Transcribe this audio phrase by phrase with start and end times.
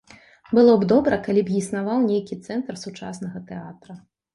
[0.59, 3.93] Было б добра, калі б існаваў нейкі цэнтр сучаснага тэатра.